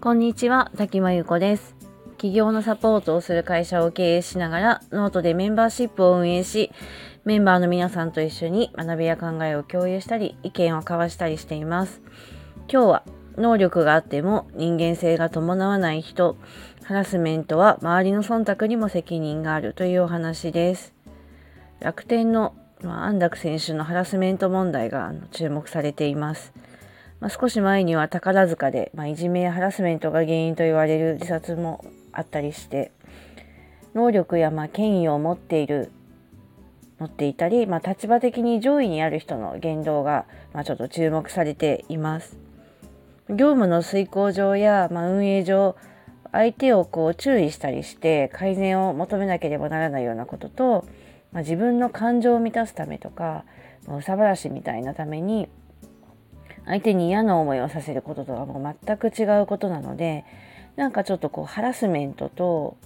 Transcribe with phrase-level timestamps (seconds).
[0.00, 1.74] こんにちは、滝真由子です。
[2.12, 6.70] 企業のサポートをする会社を経営しながら、ノートでメンバーシップを運営し、
[7.24, 12.00] メンバーの皆さんと一緒に学びや考えを共有したり、意見を交わしたりしています。
[12.68, 13.02] 今日は、
[13.36, 16.36] 能力があっても人間性が伴わない人、
[16.84, 20.94] ハラスメントは周りの忖度にも責任があるというお話です。
[21.80, 26.52] 楽天の、まあ、安楽選手のハラスメント問題が注目されています。
[27.20, 32.90] まあ、少し前には宝塚で、まあ、いじめやハラスメントが原因と言われる自殺もあったりして
[33.94, 35.92] 能力やま権威を持っている
[36.98, 42.36] 持っていたり、まあ、立場的に上位にある人の言動が、まあ、ちょっと注目されています。
[43.28, 45.76] 業務の遂行上や、まあ、運営上
[46.32, 50.84] 相手をこう注意したりして改善を求めなければならないようなことと、
[51.32, 53.44] まあ、自分の感情を満たすためとか
[53.86, 55.48] 憂さ晴らしみたいなために
[56.64, 60.24] 相手に嫌な思いをさせることとはもう全く違うことなので
[60.76, 62.76] なんかちょっとこうハラスメントと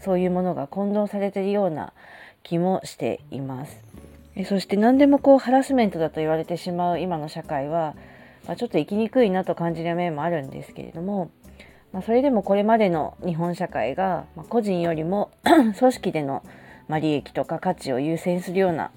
[0.00, 1.92] そういうものが混同されているような
[2.42, 3.80] 気もしています。
[4.46, 7.94] そして何でもこうハラスメントだと言われてしまう今の社会は、
[8.46, 11.30] まあ、ちょっと生きにくいなと感じる面もあるんですけれども、
[11.92, 16.42] まあ、それでもこれまでの日本社会が、まあ、個人よりも 組織での、
[16.88, 18.90] ま利益とか価値を優先するような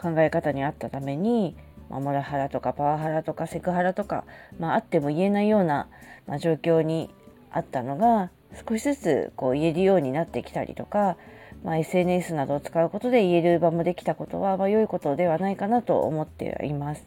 [0.00, 1.56] 考え方にあったために、
[1.88, 4.24] まモラハラとかパワハラとかセクハラとか、
[4.58, 5.88] まあ、っても言えないような、
[6.26, 7.10] ま状況に
[7.50, 8.30] あったのが
[8.68, 11.16] 少しずつこう言えるようになってきたりとか、
[11.64, 17.06] まあ、SNS などを使うことで言える場もできたことは、まあ、良いことではないかなと思っています。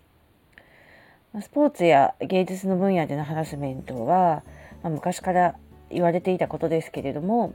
[1.41, 4.43] スポーツや芸術の分野でのハラスメントは、
[4.83, 5.55] まあ、昔から
[5.89, 7.53] 言われていたことですけれども、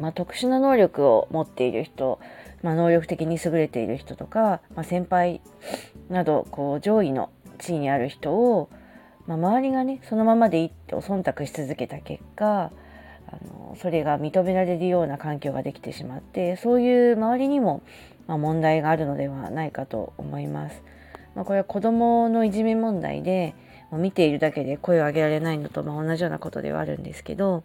[0.00, 2.18] まあ、特殊な能力を持っている人、
[2.62, 5.40] まあ、能力的に優れている人とか、まあ、先輩
[6.08, 8.70] などこう上位の地位にある人を
[9.26, 12.70] まあ、周りがねそのままでいいって忖度し続けた結果
[13.28, 17.82] あのそれが認められるような環境ができてしまってそういう周りにも、
[18.26, 20.82] まあ、問題があるのではないかと思います。
[21.34, 23.54] まあ、これは子どものいじめ問題で、
[23.90, 27.64] ま見ているだけで声を上げられないのと、ま同じようなことではあるんですけど、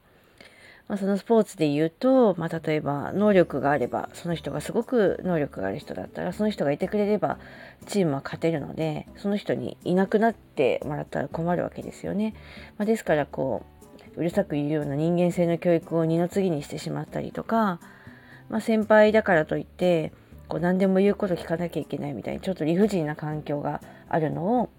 [0.87, 7.39] まあ、そのスポーツで言うと、まあ、例えば能力があればその人がすごく能力がある人だったらその人がいてくれれば
[7.87, 12.33] チームは勝てるのでその人にいなくなってもらったら困るわけですよね。
[12.77, 13.63] まあ、ですからこ
[14.15, 17.79] ううるさく言うような人間性の教育を二の次にしてしまったりとか、
[18.49, 20.11] まあ、先輩だからといって
[20.47, 24.69] こう何でも言うこと聞かなきゃいけないみたいにちょっと理不尽な環境があるのを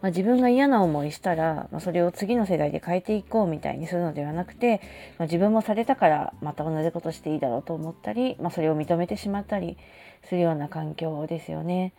[0.00, 4.80] まあ、自分が嫌な思いしたら、まあ、それを次の世代で変えていこうみたいにするのではなくて、
[5.18, 9.76] まあ、自分もされたからまた同じことしていいだろうと思ったり、まそれを認めてしまったり
[10.24, 11.92] するような環境ですよね。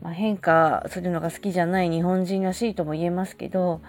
[0.00, 3.80] ま変化するのが好きじゃない日本人らしいとも言えますけど、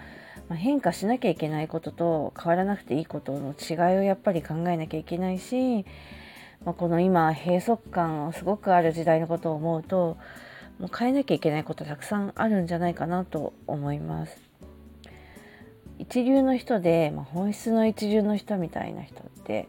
[0.48, 5.84] ま変化しなきゃいけないことと変わらなくていいことの違いをやっぱり考えなきゃいけないし、
[6.64, 10.18] まこの今閉塞感すごくある時代のことを思うと
[10.80, 14.36] もう変えなきゃいけないことたくさんあるんじゃないかなと思います。
[15.98, 19.68] 一流の人で、まあ、本質の一流の人みたいな人って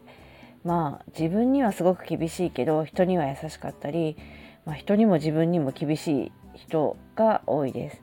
[0.64, 4.16] まあ自分にはすごく厳しいけど人には優しかったり、
[4.64, 8.02] まあ、人にも自分にも厳しい人が多いです。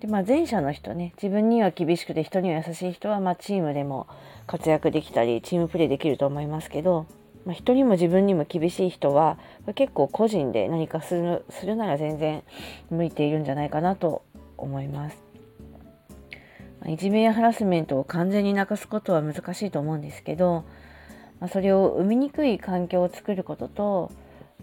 [0.00, 4.06] でまあ前者の人ね自分には厳しくて人には優しい人は、まあ、チームでも
[4.46, 7.06] 活躍できたりチームプレーできると思いますけど
[7.44, 9.38] まあ、人にも自分にも厳しい人は
[9.74, 12.42] 結構個人で何かするするなら全然
[12.90, 14.22] 向いているんじゃないかなと
[14.56, 15.16] 思います。
[16.86, 20.64] いじめやハラスメントを完全になくすことは難しいと思うんですけど、
[21.38, 24.10] まあ、それを生みにくい環境を作ることと、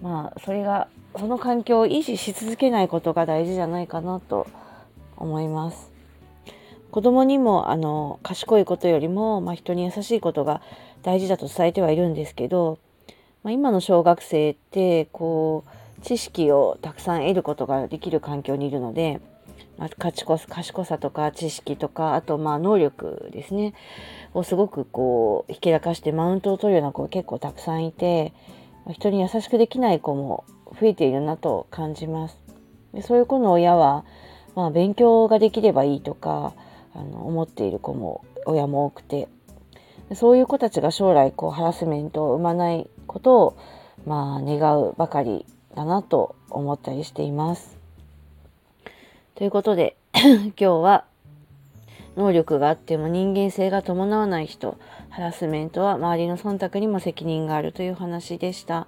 [0.02, 4.48] まあ、それがその環境を維持し続けないことが大事じゃないかなと
[5.16, 5.92] 思います。
[6.92, 10.62] 子供にもあの賢いことよりも、まあ、人に優しいことが
[11.04, 12.80] 大事だと伝えてはいるんですけど、
[13.44, 19.22] まあ、今の小学生ってこう知識をたくさん得ることができる環境にいるので、
[19.78, 20.38] まあ、賢
[20.86, 23.74] さとか知識とかあとまあ能力ですね
[24.34, 28.34] をすごくこうひけらかしてマウントを取るような子が結構たくさんいて
[28.92, 30.46] 人に優しくできない子も
[30.80, 32.38] 増えているなと感じます。
[32.94, 34.04] でそういう子の親は、
[34.56, 36.54] まあ、勉強ができればいいとか
[36.94, 39.28] あの思っている子も親も多くて
[40.16, 43.58] そういう子たちが将来こうハラスメントを生まないことを
[44.06, 45.46] まあ願うばかり
[45.76, 47.78] だなと思ったりしています。
[49.36, 51.06] ということで 今日は
[52.18, 54.78] 能力があっても人間性が伴わない人
[55.10, 58.88] ハラスメントは周りの忖度にも責任があるという話でした。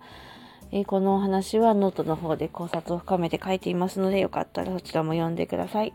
[0.71, 5.94] え、このお話はノートの方で考察を深めて書いていますので、よかったらそちらも読んでください。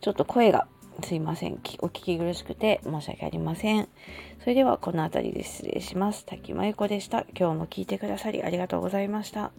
[0.00, 0.66] ちょっと声が
[1.02, 1.54] すいません。
[1.80, 3.88] お聞き苦しくて申し訳ありません。
[4.40, 6.24] それではこの辺りで失礼します。
[6.26, 7.24] 滝真由子でした。
[7.38, 9.52] 今日も聞いてくださりありがとうございました。